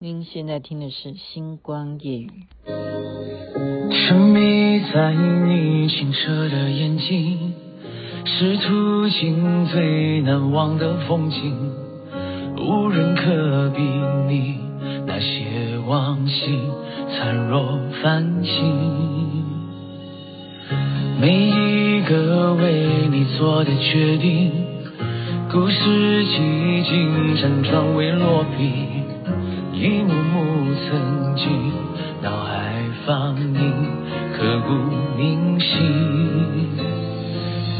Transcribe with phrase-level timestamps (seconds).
[0.00, 2.30] 您现在听的是《星光夜语》。
[3.90, 7.52] 沉迷在你清澈的眼睛，
[8.24, 11.72] 是途经最难忘的风景，
[12.58, 13.82] 无人可比
[14.28, 14.60] 拟，
[15.04, 16.56] 那些往昔
[17.16, 19.44] 灿若繁星。
[21.20, 24.52] 每一个为你做的决定，
[25.50, 28.97] 故事几经辗转未落笔。
[29.80, 31.46] 一幕幕曾经
[32.20, 33.72] 脑海放映，
[34.36, 34.74] 刻骨
[35.16, 35.70] 铭心。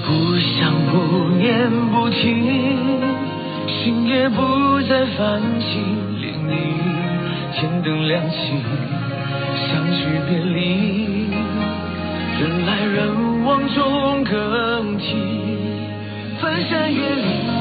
[0.06, 3.02] 不想不念不听，
[3.66, 5.80] 心也不再泛起
[6.22, 6.54] 涟漪。
[7.54, 8.36] 天灯亮起，
[9.66, 11.26] 相聚别离，
[12.38, 15.16] 人来人往中更替，
[16.40, 17.57] 翻山越岭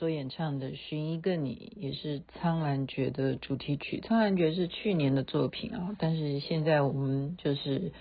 [0.00, 7.92] 所演唱的《寻一个你》也是《苍兰诀》的主题曲，《苍兰诀》是去年的作品啊，但是现在我们就是，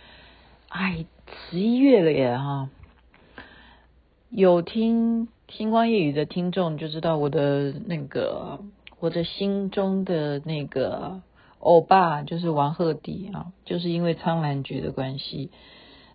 [0.70, 1.05] 哎，
[1.50, 2.70] 十一月了耶哈！
[4.30, 8.61] 有听《星光夜语》的听众就知道我的那个
[9.02, 11.22] 我的心中的那个
[11.59, 15.52] 欧巴就是王鹤棣啊，就是因为《苍兰诀》的关系。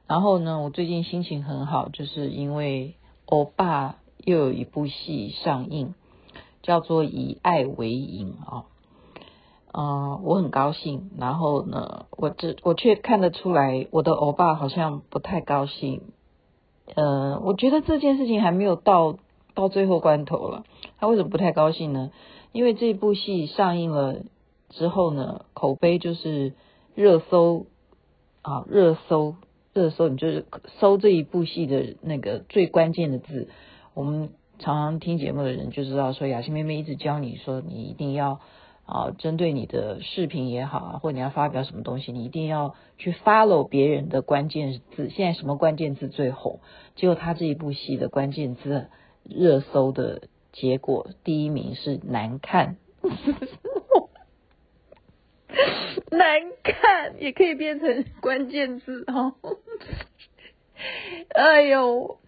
[0.07, 2.95] 然后呢，我最近心情很好，就是因为
[3.27, 5.95] 欧巴又有一部戏上映。
[6.67, 8.65] 叫做以爱为营啊，
[9.75, 11.11] 嗯，我很高兴。
[11.19, 16.01] 然后呢，我这我却看得出来，我的欧巴好像不太高兴。
[16.95, 19.19] 呃，我觉得这件事情还没有到
[19.53, 20.65] 到最后关头了。
[20.97, 22.13] 他为什么不太高兴呢？
[22.53, 24.23] 因为这部戏上映了
[24.71, 26.55] 之后呢，口碑就是
[26.95, 27.67] 热搜
[28.41, 29.37] 啊，热搜
[29.75, 30.47] 热搜，你就是
[30.81, 33.51] 搜这一部戏的那个最关键的字，
[33.95, 34.31] 我们。
[34.57, 38.41] 常常听节目的人就知道，说雅欣妹妹一直教你说，你一定要
[38.87, 45.11] 啊，针对你的视频也好啊，或者你要发表什么东西，你一定要去 follow 别人的关键字。
[45.11, 46.61] 现在什么关键字最红？
[46.95, 48.87] 结果他这一部戏的关键字
[49.25, 52.77] 热搜的结果，第一名是难看，
[56.13, 59.35] 难看也可以变成关键字哦。
[61.35, 62.21] 哎呦，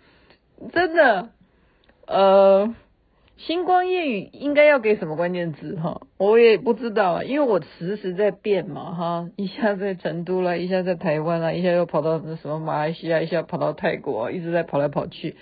[0.73, 1.31] 真的。
[2.07, 2.75] 呃，
[3.37, 6.01] 星光夜雨应该要给什么关键字哈？
[6.19, 15.37] 我也不知道啊，因为我时时在变嘛哈，一下在成都啦，一下在台湾啦，一下又跑到那什么马来西亚，一下跑到泰国，一直在跑来跑去。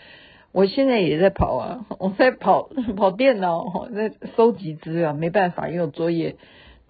[0.53, 6.36] 我现在也在跑啊，我在跑 跑电脑，在收集资料，没办法，因为我作业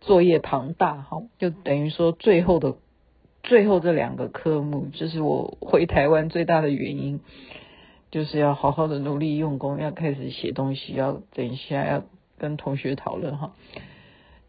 [0.01, 2.77] 作业庞大哈，就等于说最后的
[3.43, 7.21] 最后这两个科目，就是我回台湾最大的原因。
[8.15, 12.05] 就是要好好的努力用功，要开始写东西，要等一下要
[12.39, 13.57] 跟同学讨论哈。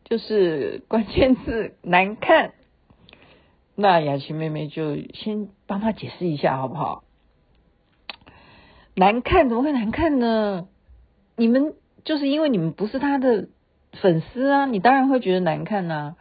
[0.03, 2.52] 就是关键字难看，
[3.74, 7.03] 那雅琪妹妹就先帮她解释一下好不好？
[8.94, 10.68] 难看怎么会难看呢？
[11.36, 13.47] 你们就是因为你们不是他的
[13.94, 16.16] 粉丝啊，你当然会觉得难看呐、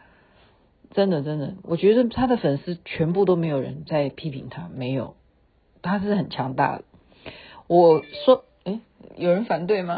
[0.93, 5.15] 真的真的，我觉得他的粉丝全部都没有人在批评他，没有，
[5.83, 6.85] 他是很强大的。
[7.67, 8.79] 我说，哎，
[9.17, 9.97] 有人反对吗？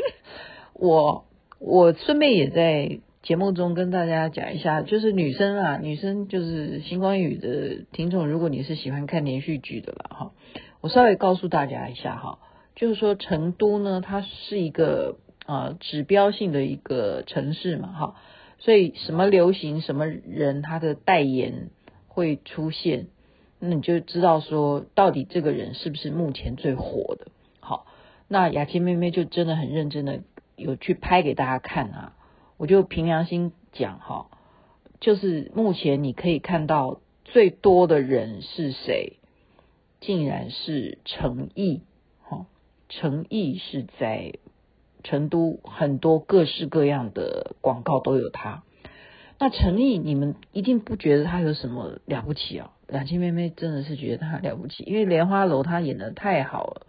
[0.74, 1.24] 我
[1.58, 10.32] 我顺便也在节目中跟大家讲一下，就是女生啊，女生就是星光雨的听众，如果你是喜欢看连续剧的了哈，
[10.80, 12.38] 我稍微告诉大家一下哈，
[12.76, 18.14] 就是说成都呢，它是一个呃指标性的一个城市嘛哈，
[18.58, 21.70] 所以什么流行什么人，他的代言
[22.08, 23.06] 会出现。
[23.62, 27.26] 那你就知道说，到底这个人是不是目前最火的？
[27.60, 27.86] 好，
[28.26, 30.20] 那雅琪妹妹就真的很认真的
[30.56, 32.16] 有去拍给大家看啊。
[32.56, 34.30] 我就凭良心讲哈，
[34.98, 39.18] 就是目前你可以看到最多的人是谁？
[40.00, 41.82] 竟然是陈毅。
[42.22, 42.46] 哈，
[42.88, 44.32] 陈毅是在
[45.04, 48.62] 成都很多各式各样的广告都有他。
[49.38, 52.72] 那陈毅，你们一定不觉得他有什么了不起啊？
[52.92, 56.86] 雅琪妹妹真的是觉得她了不起，因为莲花楼她演得太好了，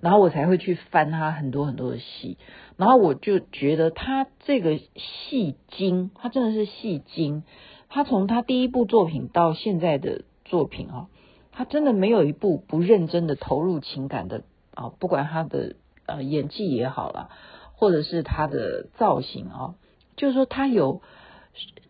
[0.00, 2.38] 然后我才会去翻她很多很多的戏，
[2.76, 7.42] 然后我就觉得她这个戏精，她真的是戏精。
[7.88, 11.08] 她从她第一部作品到现在的作品啊，
[11.50, 14.44] 她真的没有一部不认真的投入情感的
[14.74, 15.74] 啊，不管她的
[16.06, 17.28] 呃演技也好啦，
[17.74, 19.74] 或者是她的造型啊，
[20.16, 21.02] 就是说她有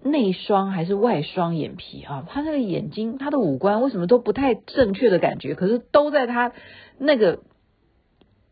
[0.03, 6.53] 内双还是外双眼皮啊，他那个眼睛，他的五官为什么都不太正确的感觉，可是都在他
[6.99, 7.41] 那个。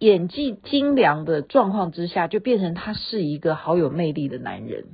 [0.00, 4.84] 演技精良的状况之下，就变成他是一个好有魅力的男人。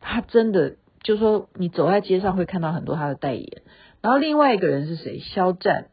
[0.00, 3.60] 他真的就是说，你走在街上会看到很多他的代言。
[4.00, 5.18] 然后另外一个人是谁？
[5.18, 5.88] 肖战。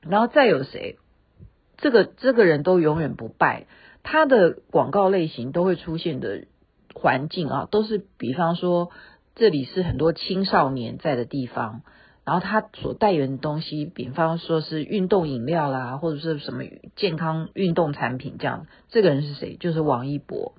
[0.00, 0.98] 然后再有谁？
[1.76, 3.68] 这个这个人都永远不败。
[4.02, 6.46] 他的广告类型都会出现的
[7.04, 8.90] 环境啊，都是比方说
[9.34, 11.82] 这里是很多青少年在的地方。
[12.24, 16.64] 然后他所代言的东西，比方说是运动饮料啦，或者是什么
[16.96, 18.66] 健康运动产品这样。
[18.88, 19.58] 这个人是谁？
[19.60, 20.54] 就是王一博。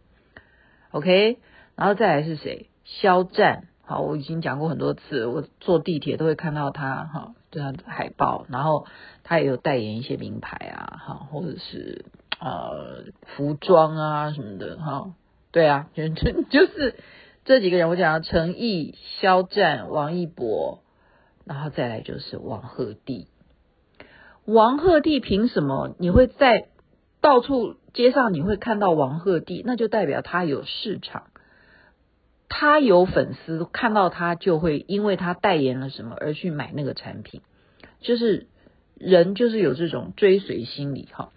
[0.92, 1.40] OK，
[1.76, 2.70] 然后再来是谁？
[2.84, 3.64] 肖战。
[3.82, 8.46] 好，我已经讲过很多次，我坐地铁都会看到他哈，这样的海报。
[8.50, 8.86] 然后
[9.24, 12.06] 他也有代言一些名牌啊，哈，或者是
[12.40, 13.06] 呃
[13.36, 15.16] 服装啊什么的哈。
[15.56, 16.10] 对啊，就
[16.52, 16.96] 就是
[17.46, 20.82] 这几个人，我讲的陈毅、肖战、王一博。
[21.46, 23.28] 然后再来就是王鹤棣，
[24.44, 26.68] 王鹤棣凭什么你会在
[27.22, 29.62] 到处街上你会看到王鹤棣？
[29.64, 31.28] 那就代表他有市场，
[32.50, 37.42] 他有粉丝，看到他就会因为他代言了什么而去买那个产品，
[38.02, 38.48] 就是
[38.96, 41.32] 人就是有这种追随心理哈。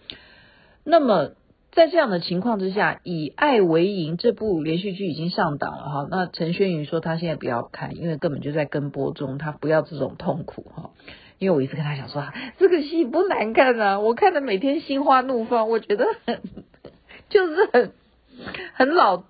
[0.82, 1.34] 那么。
[1.78, 6.08] 在这样的情况之下，《以爱为营》这部连续剧已经上档了哈。
[6.10, 10.90] 那陈轩宇说他现在不要看，因为根本就在跟播中，他不要这种痛苦哈。
[11.38, 12.26] 因为我一直跟他讲说，
[12.58, 16.40] 这个戏不难看啊，我看的每天心花怒放，我觉得很
[17.28, 17.92] 就是很
[18.74, 19.22] 很老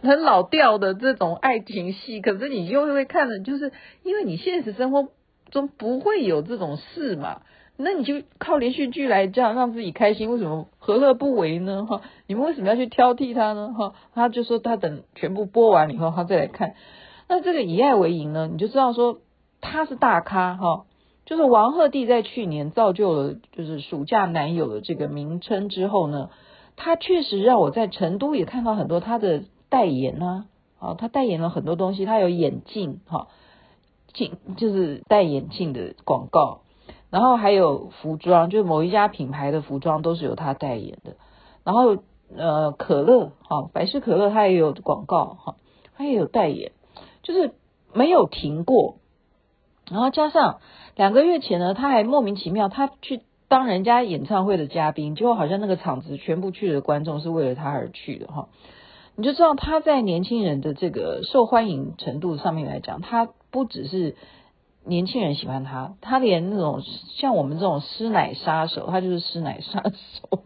[0.00, 2.22] 很老调的这种爱情戏。
[2.22, 3.72] 可是你又会看的，就是
[4.04, 5.10] 因为你现实生活
[5.50, 7.42] 中不会有这种事嘛。
[7.76, 11.86] 那你就靠连续剧来这样让自己开心，为什么何乐不为呢？
[11.86, 13.72] 哈，你们为什么要去挑剔他呢？
[13.72, 16.74] 哈，他就说他等全部播完以后，他再来看。
[17.26, 19.20] 那这个以爱为营呢，你就知道说
[19.62, 20.84] 他是大咖哈，
[21.24, 26.28] 就是王鹤棣在去年造就了就是暑假男友的这个名称之后呢，
[26.76, 30.44] 他确实让我在成都也看到很多他的代言呢，
[30.78, 33.28] 啊，他代言了很多东西，他有眼镜哈，
[34.12, 36.60] 镜就是戴眼镜的广告。
[37.14, 41.14] 然后还有服装，就是某一家品牌的服装都是由他代言的。
[41.62, 41.96] 然后
[42.36, 45.54] 呃，可乐哈，百事可乐他也有广告哈，
[45.96, 46.72] 他也有代言，
[47.22, 47.54] 就是
[47.92, 48.96] 没有停过。
[49.88, 50.58] 然后加上
[50.96, 58.48] 两个月前呢，他还莫名其妙，他去当人家演唱会的嘉宾，结果好像那个场子全部去的观众是为了他而去的哈。
[59.14, 64.16] 你就知道他在年轻人的这个受欢迎程度上面来讲，他不只是。
[64.86, 66.82] 年轻人喜欢他，他连那种
[67.16, 70.40] 像我们这种师奶杀手，他就是师奶杀手，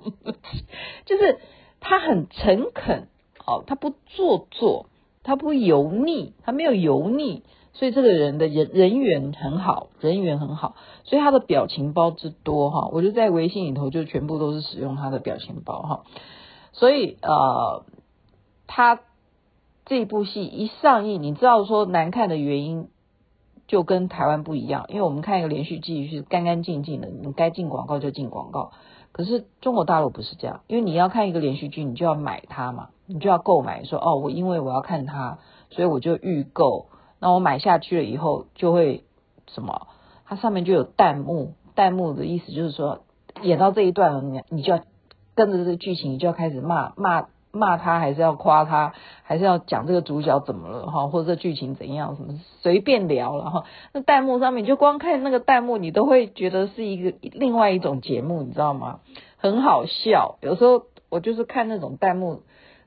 [1.07, 1.41] 就是
[1.81, 3.09] 他很诚恳，
[3.45, 4.87] 哦，他不做作，
[5.25, 7.43] 他不油腻，他没有油腻，
[7.73, 16.05] 所以这个人的人人缘很好，人缘很好，所以他的表情包之多哈，我就在微信里头就全部都是使用他的表情包哈，
[16.73, 17.85] 所以呃，
[18.69, 19.01] 他
[19.85, 22.89] 这部戏一上映，你知道说难看的原因。
[23.69, 28.73] 就跟台湾不一样，因为我们看一个连续剧是干干净净的，你该进广告就进广告。
[29.13, 35.39] 可是中国大陆不是这样，因为你要看一个连续剧，你就要买它嘛，你就要购买，说哦，我因为我要看它，
[35.71, 36.87] 所以我就预购。
[37.21, 39.05] 那我买下去了以后，就会
[39.49, 39.89] 什么？
[40.25, 43.01] 它上面就有弹幕，弹幕的意思就是说，
[43.43, 44.83] 演到这一段了，你你就要
[45.35, 47.27] 跟着这个剧情，你就要开始骂骂。
[47.59, 53.65] 骂他还是要夸他，还是要讲这个主角怎么了哈，或者这剧情怎样什么，随便聊了哈。
[53.93, 59.01] 那弹幕上面，就光看那个弹幕，你都会觉得是一个另外一种节目，你知道吗？
[59.37, 60.39] 很好笑。
[60.41, 62.43] 有时候我就是看那种弹幕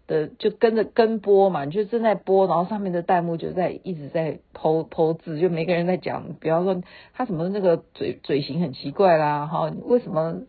[0.07, 6.81] 的，就跟着跟播嘛，你就正在播，然后上面的弹幕就在一直在剖剖字，就每个人在讲，比方说
[7.13, 10.41] 他什么那个嘴嘴型很奇怪啦，哈，为什么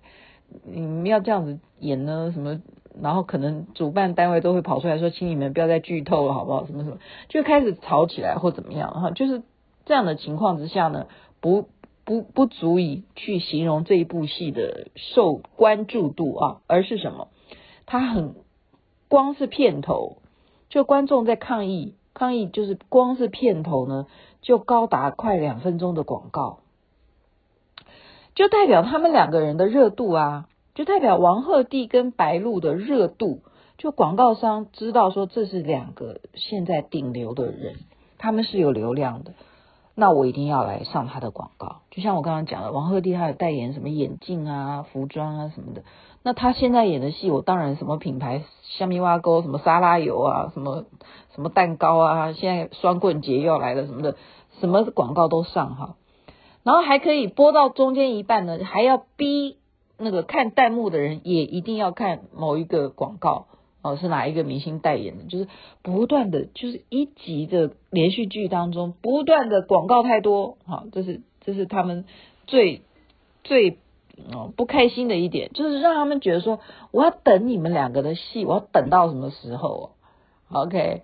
[0.64, 2.30] 你们要这样子演呢？
[2.34, 2.60] 什么？
[3.00, 6.66] 然后可能主办单位都会跑出来说，请你们不要再剧透了，好不好？
[6.66, 9.42] 什么什么，就开始吵起来或怎么样哈，就是
[9.86, 11.06] 这样的情况之下呢，
[11.40, 11.68] 不
[12.04, 17.28] 不不足以去形容这一部戏的受关注度啊，而是什么？
[17.86, 18.34] 它很
[19.08, 20.18] 光是片头，
[20.68, 24.06] 就观众在抗议抗议，就是光是片头呢，
[24.42, 26.58] 就高达快两分钟的广告，
[28.34, 30.48] 就代表他们两个人的热度啊。
[30.74, 33.40] 就代表王鹤棣跟白鹿的热度，
[33.76, 37.76] 就广告商知道说这是两个现在顶流的人，
[38.16, 39.34] 他们是有流量的，
[39.94, 41.82] 那我一定要来上他的广告。
[41.90, 45.82] 就像我刚刚讲的，王鹤棣他有代言什么眼镜啊、服装啊什么的，
[46.22, 50.84] 那他现在演的戏，我当然什么品牌，虾米挖沟，什么沙拉油啊，什么
[51.34, 54.16] 什么蛋糕啊，现在双棍节要来了什么的，
[54.60, 55.96] 什么广告都上哈，
[56.62, 59.58] 然后还可以播到中间一半呢，还要逼。
[59.98, 63.46] 那个看弹幕的人也一定要看某一个广告
[63.82, 65.24] 哦，是哪一个明星代言的？
[65.24, 65.48] 就是
[65.82, 72.04] 不断的，就是一集的连续剧当中不断的广告太多，好，这是这是他们
[72.46, 72.82] 最
[73.44, 73.78] 最
[74.32, 79.92] 哦不开心的一点，就是让他们觉得说我要等你们两个的戏，我要等到什么时候
[80.50, 81.02] ？OK，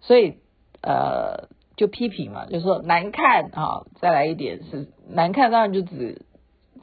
[0.00, 0.34] 所以
[0.82, 6.22] 呃就批评嘛，就说难看啊，再来一点是难看，当然就指。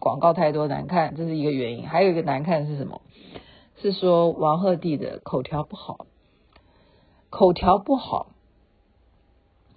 [0.03, 1.88] 广告太多难看，这是一个原因。
[1.88, 3.00] 还有一个难看是什么？
[3.81, 6.07] 是说王鹤棣的口条不好，
[7.29, 8.27] 口条不好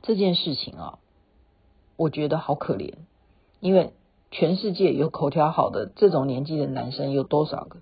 [0.02, 0.98] 这件事情啊，
[1.96, 2.94] 我觉得好可怜。
[3.60, 3.92] 因为
[4.32, 7.78] 全世界有口条好的这种年纪的男生有多少个？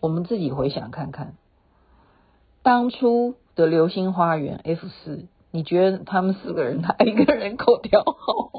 [0.00, 1.34] 我们自己回想看看，
[2.62, 8.52] 当初的《流星花园》F 四，你觉得他们四个人哪一个人口条好？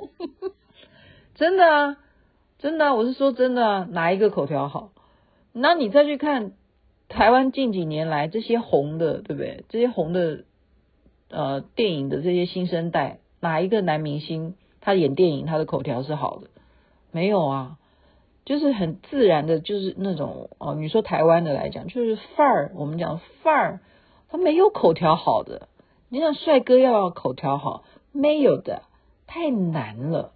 [1.34, 1.98] 真的啊。
[2.62, 4.92] 真的，我是说真的啊，哪一个口条好？
[5.52, 6.52] 那你再去看
[7.10, 9.66] 台湾近几年来这些红的，对不对？
[9.70, 10.44] 这些红的
[11.30, 16.48] 呃电影的这些新生代，哪一个男明星他演电影他的口条是好的？
[17.12, 17.78] 没有啊，
[18.46, 23.80] 就是很自然的，就是那种哦，你说台湾的来讲，就是范儿，我们讲范儿，
[24.30, 25.68] 他没有口条好的。
[26.10, 28.84] 你想帅哥，要口条好，没有的，
[29.26, 30.32] 太难了。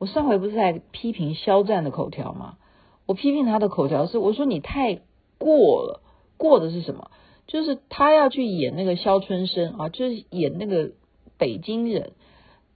[0.00, 2.56] 我上回不是在批评肖战的口条吗？
[3.04, 5.02] 我批评他的口条是，我说你太
[5.36, 6.00] 过了，
[6.38, 7.10] 过的是什么？
[7.46, 10.92] 就是他要去演那个肖春生啊，就是演那个
[11.36, 12.12] 北京人，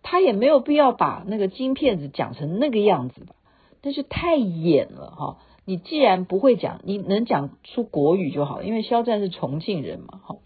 [0.02, 3.35] 他也没有必要把那个京片子讲成那个样子吧？
[3.81, 5.38] 但是太演了哈！
[5.64, 10.37] 你既然不会讲，你能讲出国语就好了，因为肖战是重庆人嘛，哈！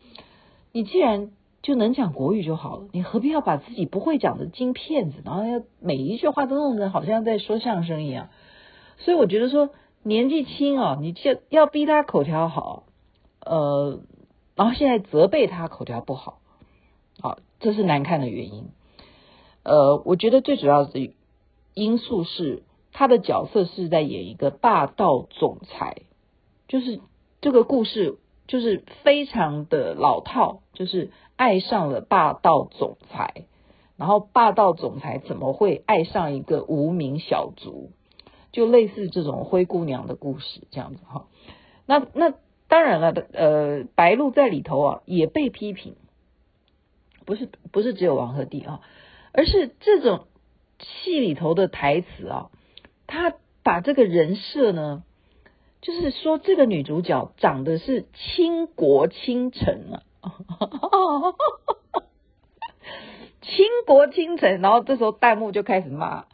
[0.70, 8.28] 你既然就能讲国语就好了，你何必要把自己不会讲的京片子，然后要每一句话都弄得好像在说相声一样？
[8.98, 9.70] 所以我觉得说
[10.04, 12.84] 年纪轻啊，你就要逼他口条好，
[13.44, 14.00] 呃，
[14.54, 16.38] 然后现在责备他口条不好，
[17.20, 18.68] 好，这是难看的原因。
[19.64, 21.12] 呃，我觉得最主要的
[21.74, 22.62] 因素是
[22.92, 26.02] 他的角色是在演一个霸道总裁，
[26.68, 27.00] 就是
[27.40, 31.10] 这个故事就是非常的老套，就是。
[31.38, 33.45] 爱上了霸道总裁，
[33.97, 37.92] 然后霸道总裁怎么会爱上一个无名小卒？
[38.50, 41.26] 就类似这种灰姑娘的故事这样子哈。
[41.87, 42.35] 那那
[42.66, 45.95] 当然了，呃，白鹿在里头啊也被批评，
[47.25, 48.80] 不是不是只有王鹤棣啊，
[49.33, 50.26] 而是这种
[50.80, 52.50] 戏里头的台词啊，
[53.07, 55.04] 他把这个人设呢，
[55.83, 60.02] 就是说这个女主角长得是倾国倾城啊。
[63.40, 66.26] 倾国倾城，然后这时候弹幕就开始骂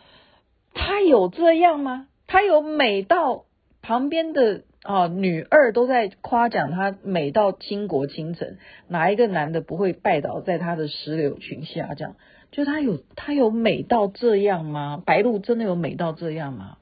[0.74, 2.08] 他有这样吗？
[2.26, 3.44] 他有美到
[3.82, 8.56] 旁边的啊女二都在夸奖他美到倾国倾城，
[8.88, 11.94] 哪一个男的不会拜倒在他的石榴裙下？
[11.94, 12.16] 这样
[12.50, 15.00] 就他有他有美到这样吗？
[15.04, 16.78] 白鹿真的有美到这样吗？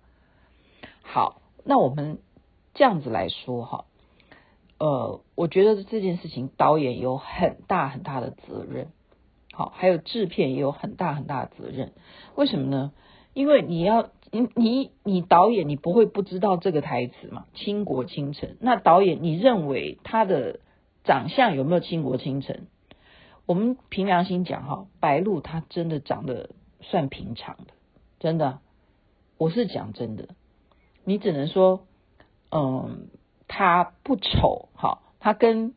[1.03, 2.19] 好，那我们
[2.73, 3.85] 这样子来说哈。
[4.83, 8.89] 呃，我觉得这件事情导演有很大很大的责任，
[9.53, 11.93] 好，还有制片也有很大很大的责任。
[12.35, 12.93] 为什么呢？
[13.33, 17.47] 因为你要你你你导演你不会不知道这个台词嘛？
[17.55, 20.59] 倾国倾城，那导演你认为他的
[21.05, 22.67] 长相有没有倾国倾城？
[23.47, 27.73] 我们凭良心讲哈，白鹿他真的长得算平常的，
[28.19, 28.59] 真的，
[29.39, 30.31] 我是讲真的，
[31.05, 31.87] 你只能说，
[32.51, 33.07] 嗯。
[33.49, 35.75] 他不丑，哈，他跟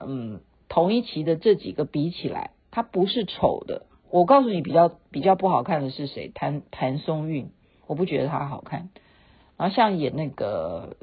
[0.00, 3.86] 嗯同一期的这几个比起来，他不是丑的。
[4.10, 6.30] 我告诉你，比较比较不好看的是谁？
[6.34, 7.50] 谭谭松韵，
[7.86, 8.90] 我不觉得他好看。
[9.56, 10.96] 然后像演那个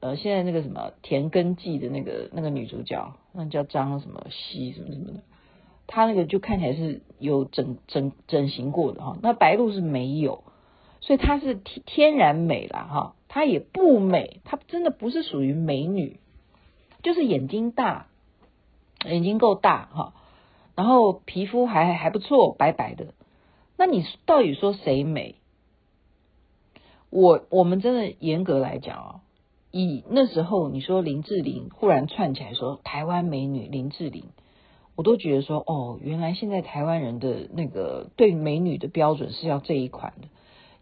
[0.00, 5.20] 呃，现在那个什么《田耕记》的那个那个女主角，那叫张什么西什么什么的，
[5.86, 9.18] 她那个就看起来是有整整整形过的哈。
[9.22, 10.44] 那白鹿是没有，
[11.00, 13.14] 所以她是天天然美了哈。
[13.34, 16.20] 她也不美，她真的不是属于美女，
[17.02, 18.06] 就是眼睛大，
[19.04, 20.14] 眼睛够大哈，
[20.76, 23.12] 然后皮肤还还不错，白白的。
[23.76, 25.34] 那你到底说谁美？
[27.10, 29.20] 我我们真的严格来讲啊，
[29.72, 34.26] 以那时候你说林志玲忽然窜起来说台湾美女林志玲，
[34.94, 40.28] 我都觉得说哦，原来现在台湾人的那个对美女的标准是要这一款的。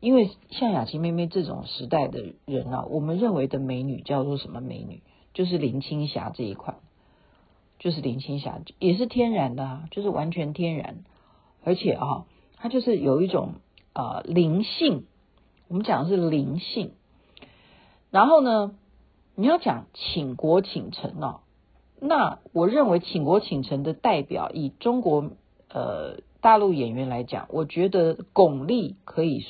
[0.02, 5.00] 因为像雅琪妹妹这种时代的人啊，我们认为的美女叫做什么美女？
[5.32, 6.78] 就是林青霞这一款，
[7.78, 11.04] 就是林青霞也是天然的啊，就是完全天然，
[11.62, 13.54] 而且啊，她就是有一种
[13.92, 15.04] 呃灵性，
[15.68, 16.90] 我们讲的是灵性。
[18.11, 18.75] 然后呢，
[19.37, 21.42] 你要讲倾国倾城哦，
[22.00, 25.30] 那我认为倾国倾城的代表，以中国
[25.68, 29.44] 呃大陆演员来讲，我觉得巩俐可以。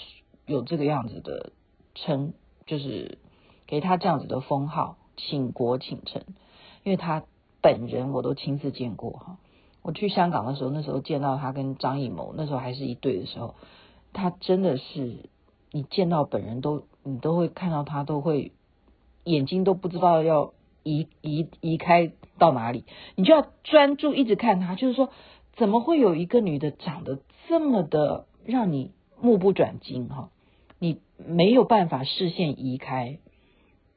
[0.47, 1.53] 有这个样子的
[1.95, 2.33] 称，
[2.67, 3.19] 就是
[3.67, 6.23] 给他这样子的封号，倾国倾城，
[6.83, 7.25] 因为他
[7.61, 9.39] 本人我都亲自见过哈。
[9.83, 13.55] 我去香港的时候，那时候见到他跟张艺谋，那时候还是一对的时候，
[14.13, 15.29] 他真的是
[15.71, 18.53] 你见到本人都，你都会看到他都会
[19.25, 22.85] 眼睛都不知道要移移移开到哪里，
[23.15, 25.11] 你就要专注一直看他，就是说
[25.57, 28.91] 怎么会有一个女的长得这么的让你。
[29.23, 30.31] 目不转睛哈，
[30.81, 33.19] 你没有办法视线移开，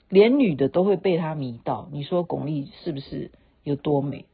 [0.08, 1.90] 连女的都会被他迷到。
[1.92, 3.32] 你说巩俐是不是
[3.64, 4.26] 有多美？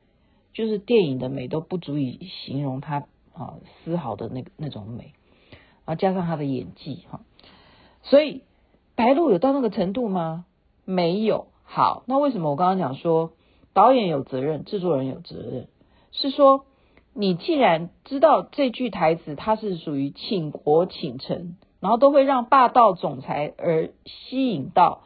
[0.53, 3.55] 就是电影的美都不足以形容她啊
[3.85, 5.13] 丝毫的那那种美，
[5.85, 7.21] 啊加上她的演技哈，
[8.03, 8.43] 所以
[8.95, 10.45] 白鹿有到那个程度吗？
[10.83, 11.47] 没有。
[11.63, 13.31] 好，那为什么我刚刚讲说
[13.73, 15.67] 导演有责任，制作人有责任？
[16.11, 16.65] 是说。
[17.13, 25.01] 你既然知道这句台词，它是属于倾国倾城，然后都会让霸道总裁而吸引到，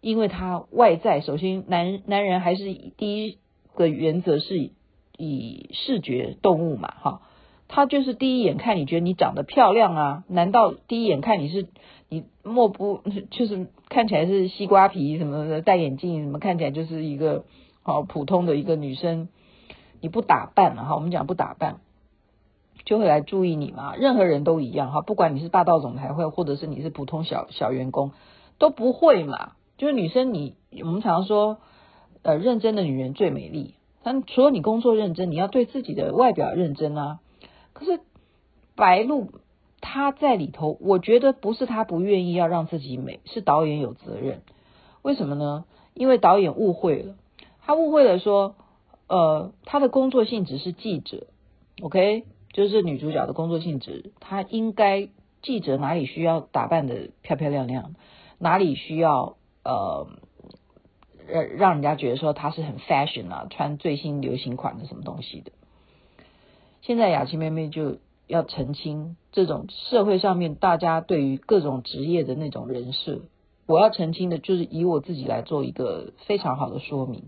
[0.00, 2.64] 因为他外在首先男男人还是
[2.96, 3.38] 第一
[3.74, 4.70] 个原则是
[5.16, 7.20] 以视觉动物嘛，哈，
[7.68, 10.24] 他就是第一眼看你觉得你长得漂亮啊？
[10.26, 11.68] 难道第一眼看你是
[12.08, 17.44] 你莫不就是看起来是西瓜皮什么的，戴眼镜什么看起来就是一个
[17.82, 19.28] 好普通的一个女生？
[20.04, 21.80] 你不打扮了哈，我们讲不打扮，
[22.84, 23.96] 就会来注意你嘛。
[23.96, 28.12] 任何人都一样哈，不管你是霸道总裁会，或者是你是普通小小员工，
[28.58, 29.52] 都不会嘛。
[29.78, 31.56] 就是女生你，我们常常说，
[32.20, 33.76] 呃，认真的女人最美丽。
[34.02, 37.20] 但除了你工作认真，你要对自己的外表认真啊。
[37.72, 38.00] 可是
[38.76, 39.30] 白鹿
[39.80, 44.42] 她在里头，我觉得不是她不愿意要让自己美，是导演有责任。
[45.00, 45.64] 为什么呢？
[45.94, 47.14] 因为导演误会了，
[47.64, 48.54] 他误会了说。
[49.06, 51.26] 呃，他的工作性质是记者
[51.82, 55.10] ，OK，就是女主角的工作性质，她应该
[55.42, 57.94] 记者哪里需要打扮得漂漂亮亮，
[58.38, 60.06] 哪里需要呃
[61.28, 65.52] 让让人家觉得说她是很 fashion 啊，穿最新流行款的什么东西的。
[66.80, 73.20] 现在雅琪妹妹就要澄清这种社会上面大家对于各种职业的那种人设，
[73.66, 77.24] 我要澄清的就是以我自己来做一个非常好的说明，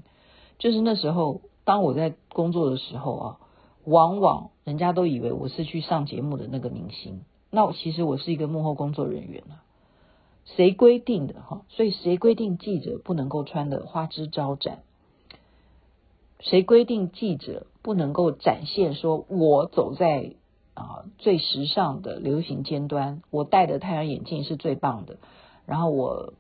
[0.59, 1.43] 就是那时候。
[1.67, 3.39] 当我在工作的时候啊，
[3.85, 9.65] 往往人家都以为我是去上节目的那个明星，那其实我是一个幕后工作人员啊。
[10.45, 11.63] 谁规定的哈？
[11.69, 14.85] 所以谁规定记者不能够穿得花枝招展？
[16.39, 20.35] 谁规定记者不能够展现说我走在
[20.75, 25.17] 啊最时尚的流行尖端，我戴的太阳眼镜是最棒的，
[25.65, 26.33] 然后我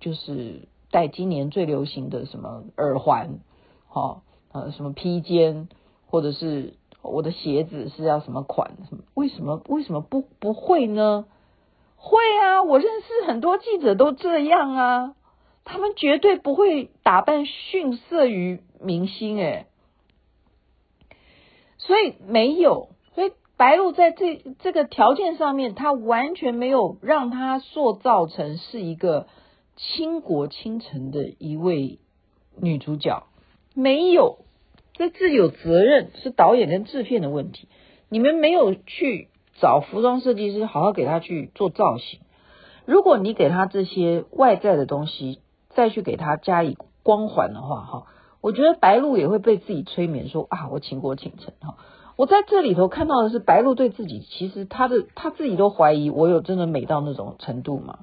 [0.00, 3.40] 就是戴今年最流行的什么耳环，
[3.86, 4.22] 哈。
[4.52, 5.68] 呃，什么披肩，
[6.06, 8.72] 或者是我的鞋子是要什么款？
[8.88, 9.02] 什么？
[9.14, 11.26] 为什么为什么不不会呢？
[11.96, 15.14] 会啊，我认识很多记者都这样啊，
[15.64, 19.66] 他们绝对不会打扮逊色于明星诶。
[21.78, 29.26] 所以没有，所以白鹿在这这个条件上面，他完全没有让他塑造成是一个
[29.76, 31.98] 倾国倾城的一位
[32.60, 33.24] 女主角。
[33.74, 34.38] 没有，
[34.94, 37.68] 这自有责任，是导演跟制片的问题。
[38.08, 42.20] 你们没有去找服装设计师，好好给他去做造型。
[42.84, 48.06] 如果你给他这些外在的东西，再去给他加以光环的话，哈，
[48.42, 51.78] 我觉得白鹿也会被自己催眠说啊，我倾国倾城哈。
[52.16, 58.00] 我在这里头看到的是白鹿对自己，其实他的他自己都怀疑，我有真的美到那种程度吗？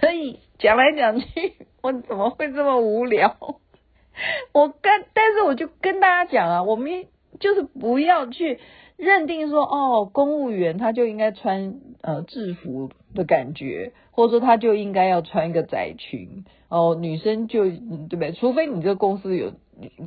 [0.00, 0.40] 所以。
[0.62, 3.36] 讲来讲去，我怎么会这么无聊？
[4.54, 7.06] 我跟，但是我就跟大家讲啊，我们
[7.40, 8.60] 就是不要去
[8.96, 18.30] 认定说，哦，公务员他就应该穿呃制服的感觉，或者说他就应该要穿一个窄裙哦，女生就对不对？
[18.30, 19.52] 除非你这个公司有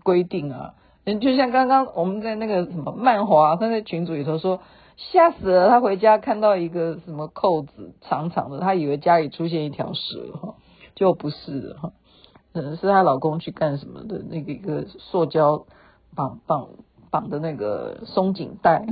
[0.03, 0.75] 规定啊，
[1.19, 4.61] 就像刚刚我们在那个什么漫华，他在群组里头说，
[4.97, 5.69] 吓死了。
[5.69, 10.55] 他回家看到一个什么扣子长长的，他以为家里出现一条蛇哈，
[10.95, 11.93] 就不是的哈，
[12.53, 15.65] 可能是她老公去干什么的那个一个塑胶
[16.15, 16.69] 绑绑
[17.11, 18.85] 绑的那个松紧带，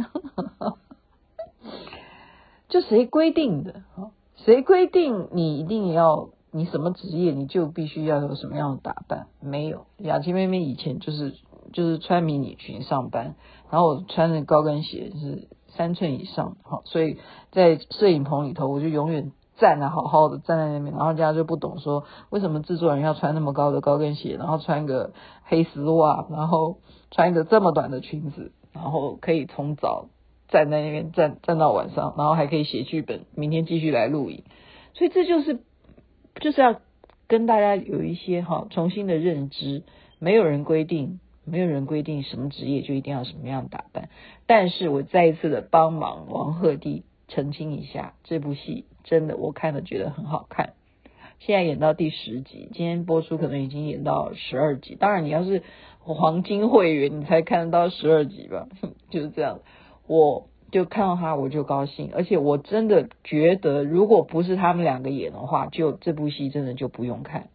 [2.70, 3.84] 就谁规定的？
[4.36, 6.30] 谁规定你一定要？
[6.56, 9.26] 你什么职业，你就必须要有什么样的打扮？
[9.40, 11.34] 没有，雅琪妹妹以前就是
[11.72, 13.34] 就是穿迷你裙上班，
[13.72, 17.18] 然后穿的高跟鞋是三寸以上，好，所以
[17.52, 26.78] 在摄影棚里头，我就永远站得好好的站在那边，然后大家就不懂说为什么制作人要穿那么高的高跟鞋，然后穿个黑丝袜，然后
[27.12, 30.08] 穿一个这么短的裙子，然后可以从早
[30.48, 34.44] 站在那边站站到晚上，然后还可以写剧本，明天继续来录影，
[34.94, 35.60] 所以这就是。
[36.42, 36.78] 就是要
[37.28, 39.84] 跟大家有一些哈重新的认知，
[40.18, 44.10] 没有人规定，没有人规定什么职业就一定要什么样打扮。
[44.48, 50.74] 但是我再一次的帮忙王鹤棣澄清一下，这部戏真的我看了觉得很好看。
[51.40, 54.96] 现在演到第十集，今天播出可能已经演到十二集。
[54.96, 55.64] 当然你要是
[56.00, 58.68] 黄金会员，你才看得到十二集吧？
[59.10, 59.60] 就是这样，
[60.08, 60.48] 我。
[60.72, 67.50] 就看到他我就高兴，而且我真的觉得，如果不是他们两个演的话，就这部戏真的就不用看。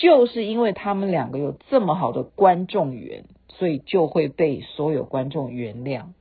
[0.00, 6.12] 就是因为他们两个有这么好的观众缘，所以就会被所有观众原谅，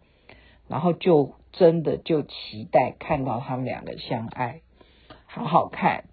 [0.67, 4.61] 然后就真的就期待看到他们两个相爱，
[5.27, 6.05] 好好看，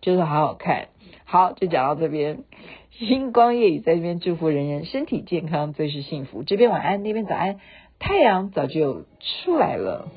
[0.00, 0.88] 就是好好看。
[1.24, 2.42] 好，就讲到这边，
[2.90, 6.42] 星光夜雨在这边祝福人人身体健康，最是幸福。
[6.42, 7.60] 这边晚安，那边早安。
[8.00, 10.08] 太阳早就出来了。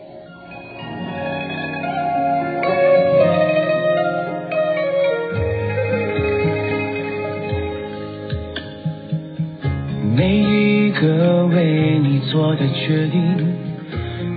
[10.16, 13.36] 每一个为你做的决定，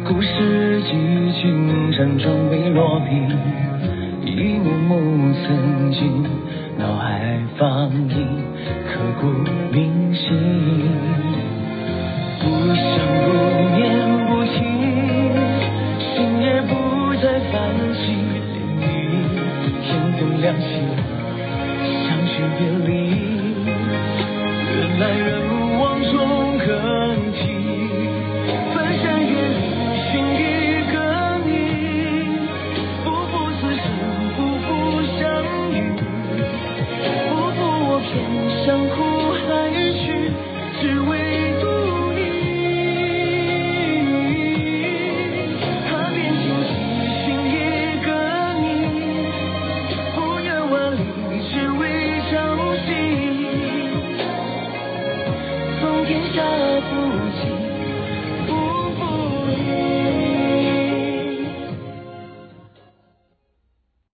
[0.04, 0.90] 故事几
[1.40, 3.14] 经辗转未落笔，
[4.28, 6.24] 一幕幕曾经
[6.76, 8.26] 脑海放映，
[8.88, 9.28] 刻骨
[9.70, 10.26] 铭心。
[12.40, 12.84] 不想
[13.22, 13.28] 不
[13.76, 13.86] 念
[14.26, 14.58] 不停，
[16.00, 16.74] 心也不
[17.22, 17.54] 再泛
[17.94, 18.00] 起
[18.34, 18.34] 涟
[18.82, 18.82] 漪。
[19.84, 19.86] 天
[20.18, 20.66] 灯亮起，
[22.02, 22.97] 相聚别离，